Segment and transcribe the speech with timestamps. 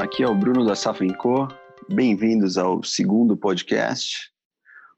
[0.00, 1.46] aqui é o Bruno da Safenco.
[1.86, 4.30] Bem-vindos ao segundo podcast.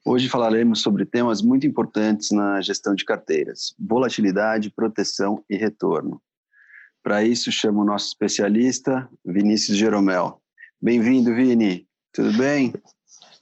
[0.05, 6.23] Hoje falaremos sobre temas muito importantes na gestão de carteiras: volatilidade, proteção e retorno.
[7.03, 10.41] Para isso, chamo o nosso especialista, Vinícius Jeromel.
[10.81, 11.85] Bem-vindo, Vini.
[12.13, 12.73] Tudo bem?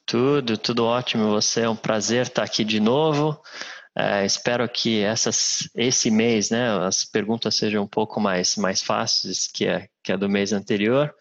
[0.07, 1.29] Tudo, tudo ótimo.
[1.29, 3.39] Você é um prazer estar aqui de novo.
[3.97, 9.47] É, espero que essas, esse mês, né, as perguntas sejam um pouco mais, mais fáceis
[9.47, 11.15] que a, que a do mês anterior.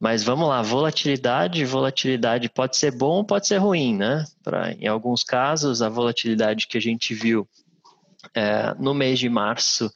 [0.00, 4.24] Mas vamos lá, volatilidade, volatilidade pode ser bom, pode ser ruim, né?
[4.44, 7.48] Pra, em alguns casos, a volatilidade que a gente viu
[8.34, 9.92] é, no mês de março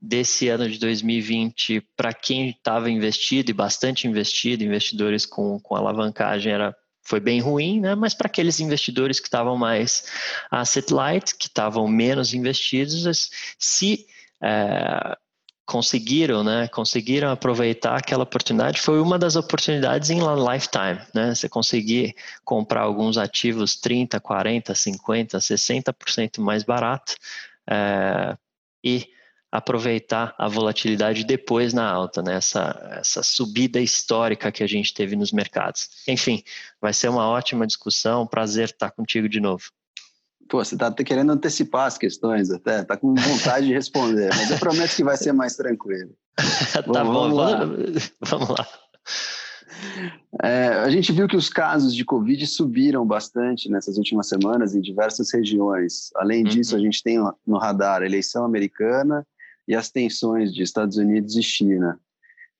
[0.00, 6.52] desse ano de 2020, para quem estava investido e bastante investido, investidores com, com alavancagem,
[6.52, 6.74] era
[7.04, 7.96] foi bem ruim, né?
[7.96, 10.04] mas para aqueles investidores que estavam mais
[10.50, 14.06] asset light, que estavam menos investidos, se
[14.40, 15.16] é,
[15.66, 22.14] conseguiram, né, conseguiram aproveitar aquela oportunidade, foi uma das oportunidades em lifetime, né, você conseguir
[22.44, 27.14] comprar alguns ativos 30, 40, 50, 60% mais barato
[27.68, 28.36] é,
[28.84, 29.08] e
[29.52, 32.36] aproveitar a volatilidade depois na alta, né?
[32.36, 35.90] essa, essa subida histórica que a gente teve nos mercados.
[36.08, 36.42] Enfim,
[36.80, 39.64] vai ser uma ótima discussão, prazer estar contigo de novo.
[40.48, 44.58] Pô, você está querendo antecipar as questões até, está com vontade de responder, mas eu
[44.58, 46.10] prometo que vai ser mais tranquilo.
[46.92, 47.60] tá bom, vamos lá.
[48.20, 48.68] Vamos lá.
[50.42, 54.80] É, a gente viu que os casos de Covid subiram bastante nessas últimas semanas em
[54.80, 56.10] diversas regiões.
[56.16, 56.80] Além disso, uhum.
[56.80, 59.26] a gente tem no radar a eleição americana
[59.66, 61.98] e as tensões de Estados Unidos e China.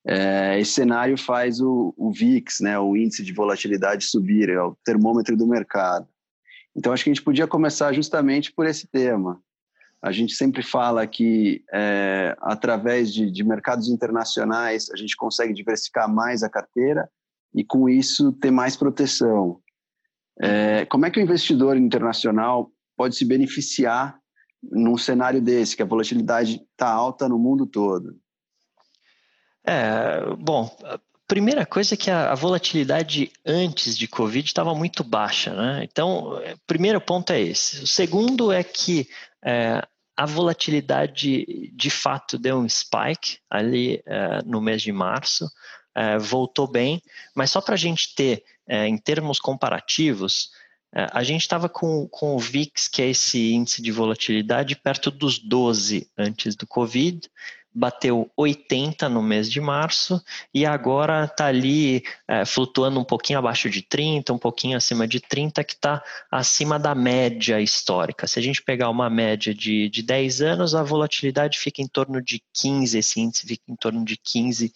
[0.04, 4.76] É, esse cenário faz o, o, VIX, né, o índice de volatilidade, subir, é o
[4.84, 6.06] termômetro do mercado.
[6.74, 9.40] Então, acho que a gente podia começar justamente por esse tema.
[10.00, 16.12] A gente sempre fala que, é, através de, de mercados internacionais, a gente consegue diversificar
[16.12, 17.08] mais a carteira
[17.54, 19.60] e, com isso, ter mais proteção.
[20.40, 24.18] É, como é que o investidor internacional pode se beneficiar
[24.62, 28.16] num cenário desse, que a volatilidade está alta no mundo todo?
[29.64, 30.74] É, bom,
[31.26, 35.84] primeira coisa é que a, a volatilidade antes de Covid estava muito baixa, né?
[35.84, 37.82] Então, o primeiro ponto é esse.
[37.82, 39.08] O segundo é que
[39.44, 39.82] é,
[40.16, 45.48] a volatilidade de fato deu um spike ali é, no mês de março,
[45.94, 47.02] é, voltou bem,
[47.34, 50.50] mas só para a gente ter, é, em termos comparativos,
[50.94, 55.10] é, a gente estava com, com o VIX, que é esse índice de volatilidade, perto
[55.10, 57.28] dos 12 antes do Covid,
[57.74, 60.22] bateu 80 no mês de março
[60.52, 65.20] e agora está ali é, flutuando um pouquinho abaixo de 30, um pouquinho acima de
[65.20, 68.26] 30, que está acima da média histórica.
[68.26, 72.20] Se a gente pegar uma média de, de 10 anos, a volatilidade fica em torno
[72.20, 74.72] de 15, esse índice fica em torno de 15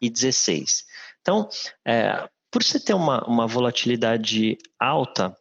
[0.00, 0.84] e 16.
[1.20, 1.48] Então,
[1.84, 5.36] é, por você ter uma, uma volatilidade alta,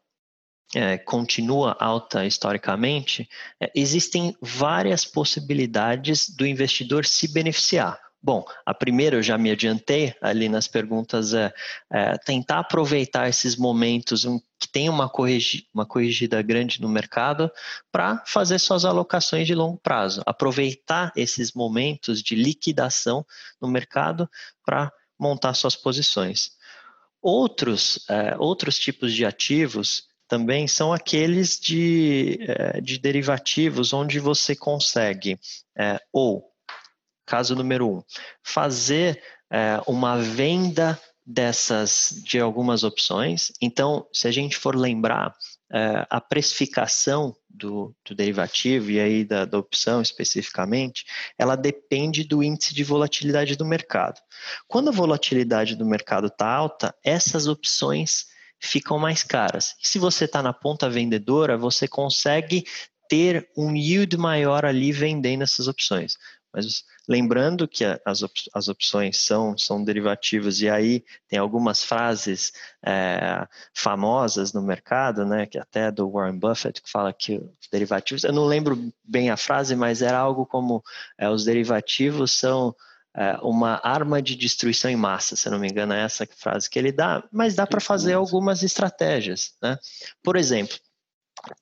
[0.75, 3.29] é, continua alta historicamente,
[3.61, 7.97] é, existem várias possibilidades do investidor se beneficiar.
[8.21, 11.53] Bom, a primeira eu já me adiantei ali nas perguntas é,
[11.89, 14.25] é tentar aproveitar esses momentos
[14.59, 17.49] que tem uma, corrigi, uma corrigida grande no mercado
[17.91, 20.23] para fazer suas alocações de longo prazo.
[20.25, 23.25] Aproveitar esses momentos de liquidação
[23.61, 24.27] no mercado
[24.65, 26.51] para montar suas posições.
[27.21, 34.55] Outros, é, outros tipos de ativos também são aqueles de, eh, de derivativos onde você
[34.55, 35.39] consegue,
[35.77, 36.51] é, ou,
[37.25, 38.03] caso número um,
[38.43, 39.21] fazer
[39.51, 43.51] é, uma venda dessas de algumas opções.
[43.59, 45.35] Então, se a gente for lembrar,
[45.71, 51.03] é, a precificação do, do, derivativo e aí da, da opção especificamente,
[51.37, 54.21] ela depende do índice de volatilidade do mercado.
[54.67, 58.27] Quando a volatilidade do mercado está alta, essas opções
[58.59, 59.75] ficam mais caras.
[59.81, 62.65] E se você está na ponta vendedora, você consegue
[63.07, 66.17] ter um yield maior ali vendendo essas opções.
[66.55, 72.53] Mas lembrando que as, op as opções são, são derivativos, e aí tem algumas frases
[72.83, 78.23] é, famosas no mercado, né, que até do Warren Buffett, que fala que os derivativos,
[78.23, 80.81] eu não lembro bem a frase, mas era algo como
[81.17, 82.73] é, os derivativos são
[83.41, 86.91] uma arma de destruição em massa, se não me engano, é essa frase que ele
[86.91, 89.53] dá, mas dá para fazer algumas estratégias.
[89.61, 89.77] Né?
[90.21, 90.77] Por exemplo,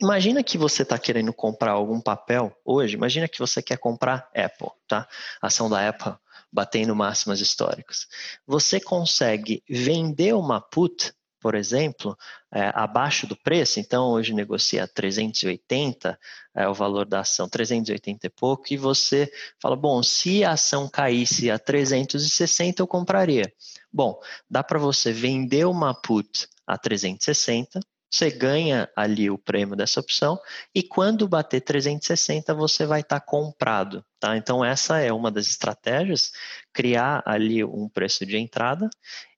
[0.02, 4.70] imagina que você está querendo comprar algum papel hoje, imagina que você quer comprar Apple,
[4.88, 5.08] tá?
[5.42, 6.16] A ação da Apple
[6.52, 8.08] batendo máximas históricas.
[8.46, 12.18] Você consegue vender uma put por exemplo,
[12.54, 16.18] é, abaixo do preço, então hoje negocia 380
[16.56, 19.30] é o valor da ação, 380 e pouco, e você
[19.62, 23.52] fala, bom, se a ação caísse a 360 eu compraria.
[23.92, 24.18] Bom,
[24.50, 27.82] dá para você vender uma put a 360,
[28.14, 30.40] você ganha ali o prêmio dessa opção
[30.74, 34.38] e quando bater 360 você vai estar tá comprado, tá?
[34.38, 36.32] Então essa é uma das estratégias,
[36.72, 38.88] criar ali um preço de entrada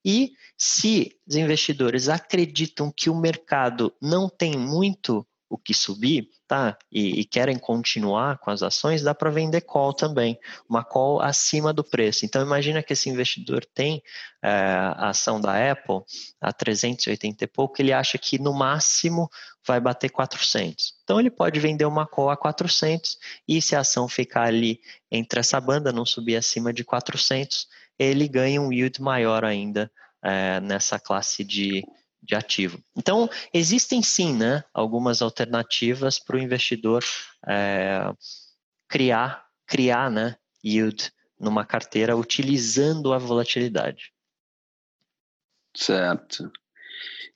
[0.04, 6.78] e se os investidores acreditam que o mercado não tem muito o que subir, tá?
[6.92, 11.72] E, e querem continuar com as ações, dá para vender call também, uma call acima
[11.72, 12.26] do preço.
[12.26, 14.02] Então imagina que esse investidor tem
[14.42, 16.02] é, a ação da Apple
[16.42, 19.30] a 380 e pouco, ele acha que no máximo
[19.66, 20.96] vai bater 400.
[21.04, 24.80] Então ele pode vender uma call a 400 e se a ação ficar ali
[25.12, 29.92] entre essa banda, não subir acima de 400, ele ganha um yield maior ainda
[30.24, 31.84] é, nessa classe de
[32.26, 32.80] de ativo.
[32.98, 37.04] Então, existem sim né, algumas alternativas para o investidor
[37.48, 38.12] é,
[38.90, 44.12] criar, criar né, yield numa carteira utilizando a volatilidade.
[45.76, 46.52] Certo.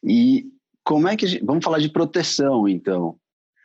[0.03, 0.45] E
[0.83, 3.19] como é que gente, vamos falar de proteção então?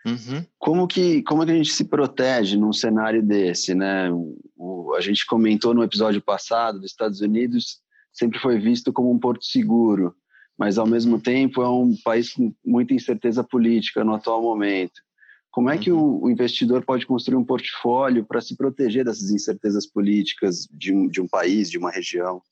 [0.05, 0.45] Uhum.
[0.59, 4.11] Como que como que a gente se protege num cenário desse, né?
[4.57, 7.81] O, a gente comentou no episódio passado dos Estados Unidos
[8.13, 10.15] sempre foi visto como um porto seguro
[10.57, 15.03] mas ao mesmo tempo é um país com muita incerteza política no atual momento.
[15.51, 16.25] Como é que uhum.
[16.25, 21.21] o, investidor pode construir um portfólio para se proteger dessas incertezas políticas de um, de
[21.21, 22.43] um país, de uma região?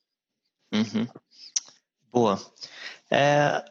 [0.72, 1.08] Uhum.
[2.12, 2.40] Boa.
[3.10, 3.64] É,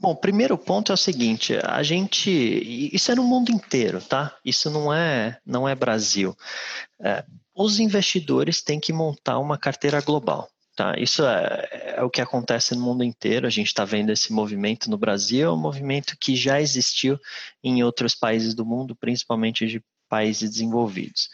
[0.00, 2.28] bom, primeiro ponto é o seguinte: a gente,
[2.92, 4.36] isso é no mundo inteiro, tá?
[4.44, 6.36] Isso não é, não é Brasil.
[7.00, 7.24] É,
[7.54, 10.50] os investidores têm que montar uma carteira global.
[10.74, 13.46] Tá, isso é, é, o que acontece no mundo inteiro.
[13.46, 17.20] A gente está vendo esse movimento no Brasil, é um movimento que já existiu
[17.62, 21.28] em outros países do mundo, principalmente de países desenvolvidos.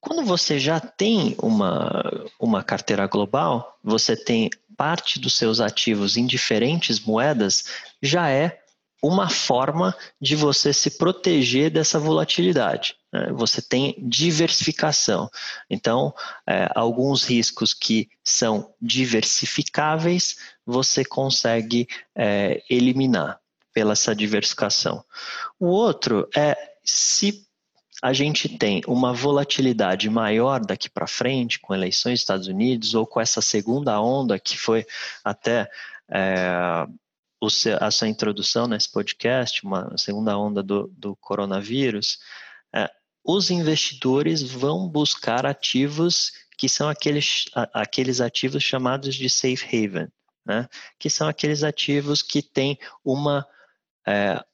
[0.00, 2.02] Quando você já tem uma,
[2.38, 7.64] uma carteira global, você tem parte dos seus ativos em diferentes moedas,
[8.02, 8.59] já é
[9.02, 12.96] uma forma de você se proteger dessa volatilidade.
[13.12, 13.32] Né?
[13.32, 15.30] Você tem diversificação.
[15.68, 16.14] Então,
[16.46, 20.36] é, alguns riscos que são diversificáveis,
[20.66, 23.40] você consegue é, eliminar
[23.72, 25.04] pela essa diversificação.
[25.58, 27.46] O outro é se
[28.02, 33.06] a gente tem uma volatilidade maior daqui para frente, com eleições nos Estados Unidos, ou
[33.06, 34.86] com essa segunda onda que foi
[35.22, 35.70] até
[36.10, 36.86] é,
[37.80, 42.18] a sua introdução nesse podcast, uma segunda onda do, do coronavírus,
[42.74, 42.90] é,
[43.24, 50.08] os investidores vão buscar ativos que são aqueles, aqueles ativos chamados de safe haven,
[50.44, 50.68] né?
[50.98, 53.46] que são aqueles ativos que têm uma,
[54.06, 54.44] é,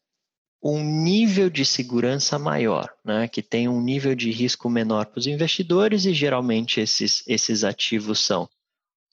[0.63, 3.27] um nível de segurança maior, né?
[3.27, 8.21] que tem um nível de risco menor para os investidores e geralmente esses, esses ativos
[8.21, 8.49] são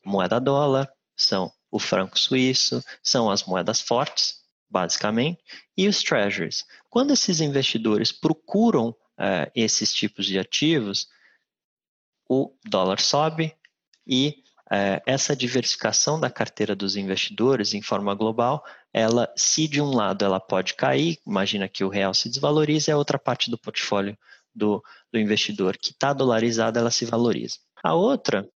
[0.05, 4.35] moeda dólar, são o franco suíço, são as moedas fortes,
[4.69, 5.41] basicamente,
[5.75, 6.63] e os treasuries.
[6.87, 11.07] Quando esses investidores procuram uh, esses tipos de ativos,
[12.29, 13.55] o dólar sobe
[14.05, 19.95] e uh, essa diversificação da carteira dos investidores em forma global, ela, se de um
[19.95, 23.57] lado ela pode cair, imagina que o real se desvaloriza, e a outra parte do
[23.57, 24.15] portfólio
[24.53, 27.57] do, do investidor que está dolarizada, ela se valoriza.
[27.83, 28.47] A outra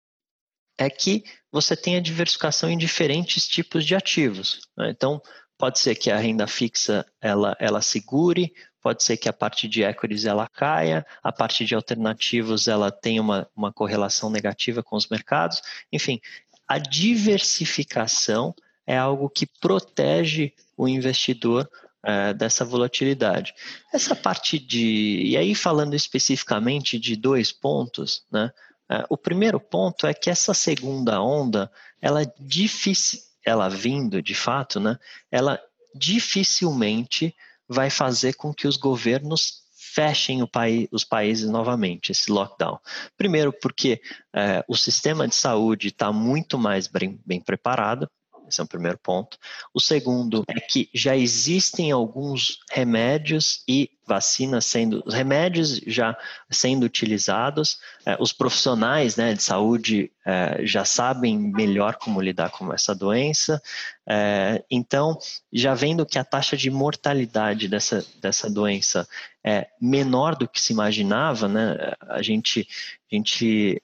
[0.78, 4.60] é que você tenha diversificação em diferentes tipos de ativos.
[4.76, 4.90] Né?
[4.90, 5.20] Então,
[5.56, 8.52] pode ser que a renda fixa ela, ela segure,
[8.82, 13.20] pode ser que a parte de equities ela caia, a parte de alternativos ela tenha
[13.20, 15.62] uma, uma correlação negativa com os mercados.
[15.90, 16.20] Enfim,
[16.68, 18.54] a diversificação
[18.86, 21.68] é algo que protege o investidor
[22.04, 23.52] é, dessa volatilidade.
[23.92, 25.22] Essa parte de.
[25.24, 28.52] E aí, falando especificamente de dois pontos, né?
[28.90, 34.78] É, o primeiro ponto é que essa segunda onda, ela difícil, ela vindo de fato,
[34.78, 34.98] né?
[35.30, 35.60] Ela
[35.94, 37.34] dificilmente
[37.68, 39.64] vai fazer com que os governos
[39.96, 42.78] fechem país, os países novamente, esse lockdown.
[43.16, 44.00] Primeiro, porque
[44.34, 48.06] é, o sistema de saúde está muito mais bem, bem preparado,
[48.48, 49.38] esse é o primeiro ponto.
[49.74, 56.16] O segundo é que já existem alguns remédios e vacinas sendo, remédios já
[56.48, 62.72] sendo utilizados, é, os profissionais né, de saúde é, já sabem melhor como lidar com
[62.72, 63.60] essa doença,
[64.08, 65.18] é, então,
[65.52, 69.08] já vendo que a taxa de mortalidade dessa, dessa doença
[69.42, 71.76] é menor do que se imaginava, né,
[72.08, 72.68] a gente,
[73.10, 73.82] a gente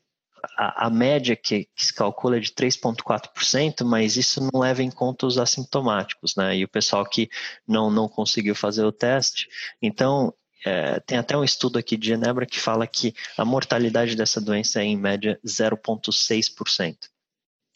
[0.57, 5.27] a, média que, que, se calcula é de 3,4%, mas isso não leva em conta
[5.27, 6.57] os assintomáticos, né?
[6.57, 7.29] E o pessoal que
[7.67, 9.49] não, não conseguiu fazer o teste.
[9.81, 10.35] Então,
[10.65, 14.81] é, tem até um estudo aqui de Genebra que fala que a mortalidade dessa doença
[14.81, 16.97] é em média 0,6%.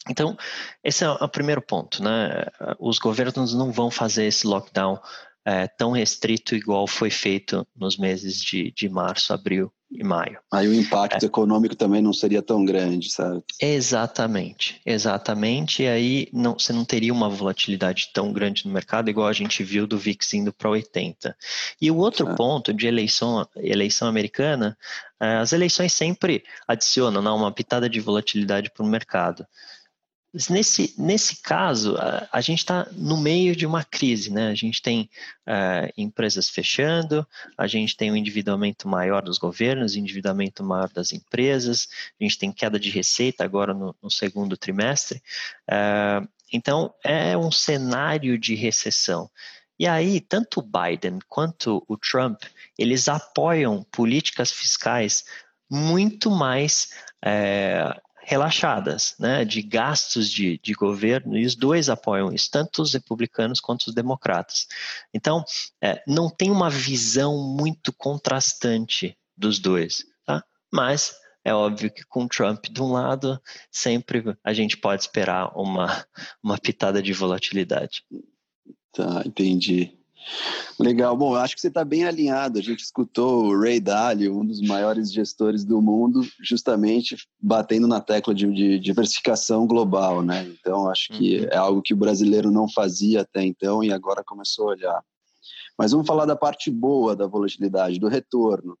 [0.09, 0.37] Então,
[0.83, 2.45] esse é o primeiro ponto, né?
[2.79, 4.99] Os governos não vão fazer esse lockdown
[5.45, 10.37] é, tão restrito igual foi feito nos meses de, de março, abril e maio.
[10.51, 11.25] Aí o impacto é.
[11.25, 13.45] econômico também não seria tão grande, certo?
[13.61, 15.83] Exatamente, exatamente.
[15.83, 19.63] E aí não, você não teria uma volatilidade tão grande no mercado, igual a gente
[19.63, 21.35] viu do VIX indo para 80.
[21.81, 22.35] E o outro é.
[22.35, 24.77] ponto de eleição, eleição americana,
[25.19, 29.47] é, as eleições sempre adicionam não, uma pitada de volatilidade para o mercado.
[30.49, 34.49] Nesse, nesse caso, a, a gente está no meio de uma crise, né?
[34.49, 35.09] A gente tem
[35.47, 37.27] uh, empresas fechando,
[37.57, 41.87] a gente tem um endividamento maior dos governos, endividamento maior das empresas,
[42.19, 45.21] a gente tem queda de receita agora no, no segundo trimestre.
[45.67, 49.29] Uh, então, é um cenário de recessão.
[49.79, 52.43] E aí, tanto o Biden quanto o Trump,
[52.77, 55.23] eles apoiam políticas fiscais
[55.69, 56.89] muito mais
[57.23, 62.93] é, relaxadas, né, de gastos de, de governo, e os dois apoiam isso, tanto os
[62.93, 64.67] republicanos quanto os democratas.
[65.13, 65.45] Então,
[65.81, 70.43] é, não tem uma visão muito contrastante dos dois, tá?
[70.69, 73.41] mas é óbvio que com Trump de um lado,
[73.71, 76.05] sempre a gente pode esperar uma,
[76.43, 78.03] uma pitada de volatilidade.
[78.91, 79.96] Tá, entendi.
[80.79, 81.15] Legal.
[81.17, 82.59] Bom, acho que você está bem alinhado.
[82.59, 87.99] A gente escutou o Ray Dalio, um dos maiores gestores do mundo, justamente batendo na
[87.99, 90.43] tecla de, de diversificação global, né?
[90.59, 91.47] Então, acho que uhum.
[91.51, 95.03] é algo que o brasileiro não fazia até então e agora começou a olhar.
[95.77, 98.77] Mas vamos falar da parte boa da volatilidade, do retorno.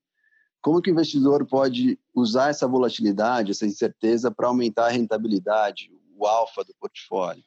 [0.61, 6.25] Como que o investidor pode usar essa volatilidade, essa incerteza, para aumentar a rentabilidade, o
[6.25, 7.43] alfa do portfólio?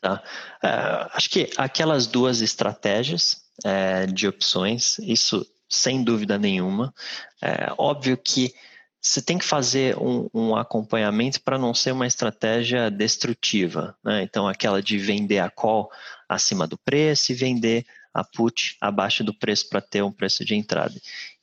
[0.00, 0.22] Tá?
[0.62, 0.68] É,
[1.12, 6.94] acho que aquelas duas estratégias é, de opções, isso sem dúvida nenhuma.
[7.42, 8.54] É óbvio que
[9.00, 13.96] você tem que fazer um, um acompanhamento para não ser uma estratégia destrutiva.
[14.02, 14.22] Né?
[14.22, 15.90] Então, aquela de vender a call
[16.28, 20.54] acima do preço e vender a put abaixo do preço para ter um preço de
[20.54, 20.94] entrada.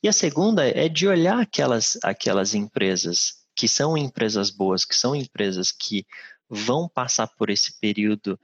[0.02, 5.16] E a segunda é de olhar aquelas, aquelas empresas que são empresas boas, que são
[5.16, 6.06] empresas que
[6.48, 8.38] vão passar por esse período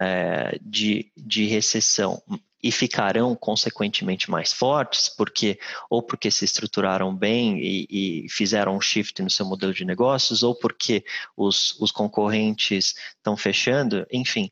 [0.00, 2.22] é, de, de recessão
[2.62, 7.86] e ficarão consequentemente mais fortes, porque ou porque se estruturaram bem e,
[8.24, 11.04] e, fizeram um shift no seu modelo de negócios, ou porque
[11.36, 14.50] os, os concorrentes estão fechando, enfim,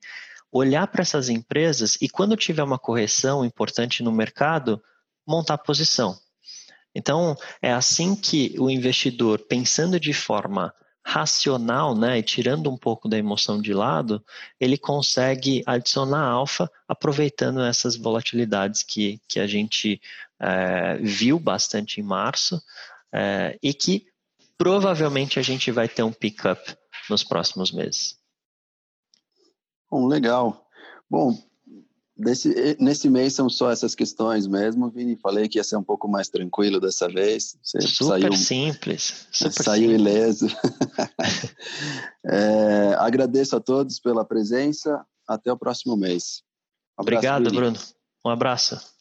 [0.53, 4.81] olhar para essas empresas e quando tiver uma correção importante no mercado,
[5.27, 6.17] montar posição.
[6.95, 10.73] Então, é assim que o investidor, pensando de forma
[11.09, 14.21] racional, né, e tirando um pouco da emoção de lado,
[14.59, 20.03] ele consegue adicionar alfa aproveitando essas volatilidades que, que a gente
[20.41, 22.61] é, viu bastante em março
[23.13, 24.09] é, e que
[24.59, 26.77] provavelmente a gente vai ter um pick-up
[27.09, 28.19] nos próximos meses.
[29.89, 30.67] Bom, legal.
[31.09, 31.39] Bom,
[32.19, 35.17] Desse, nesse mês são só essas questões mesmo, Vini.
[35.17, 37.59] Falei que ia ser um pouco mais tranquilo dessa vez.
[37.63, 39.27] Você super saiu, simples.
[39.31, 40.01] Super saiu simples.
[40.01, 40.47] ileso.
[42.25, 45.05] é, agradeço a todos pela presença.
[45.29, 46.43] Até o próximo mês.
[46.99, 47.79] Um abraço, Obrigado, Bruno.
[48.25, 48.96] Um abraço.